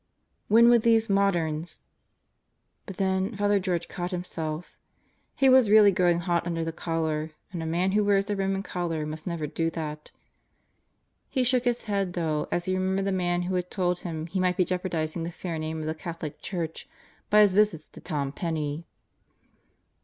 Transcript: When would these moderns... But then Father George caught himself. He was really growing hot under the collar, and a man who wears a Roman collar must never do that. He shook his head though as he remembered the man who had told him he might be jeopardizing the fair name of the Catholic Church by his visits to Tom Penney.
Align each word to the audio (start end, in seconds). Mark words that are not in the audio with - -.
When 0.47 0.69
would 0.69 0.81
these 0.81 1.11
moderns... 1.11 1.81
But 2.87 2.97
then 2.97 3.35
Father 3.35 3.59
George 3.59 3.87
caught 3.87 4.09
himself. 4.09 4.75
He 5.35 5.47
was 5.47 5.69
really 5.69 5.91
growing 5.91 6.21
hot 6.21 6.47
under 6.47 6.63
the 6.65 6.71
collar, 6.71 7.33
and 7.51 7.61
a 7.61 7.67
man 7.67 7.91
who 7.91 8.03
wears 8.03 8.27
a 8.31 8.35
Roman 8.35 8.63
collar 8.63 9.05
must 9.05 9.27
never 9.27 9.45
do 9.45 9.69
that. 9.69 10.09
He 11.29 11.43
shook 11.43 11.65
his 11.65 11.83
head 11.83 12.13
though 12.13 12.47
as 12.51 12.65
he 12.65 12.73
remembered 12.73 13.05
the 13.05 13.11
man 13.11 13.43
who 13.43 13.53
had 13.53 13.69
told 13.69 13.99
him 13.99 14.25
he 14.25 14.39
might 14.39 14.57
be 14.57 14.65
jeopardizing 14.65 15.21
the 15.21 15.31
fair 15.31 15.59
name 15.59 15.81
of 15.81 15.85
the 15.85 15.93
Catholic 15.93 16.41
Church 16.41 16.89
by 17.29 17.41
his 17.41 17.53
visits 17.53 17.87
to 17.89 18.01
Tom 18.01 18.31
Penney. 18.31 18.85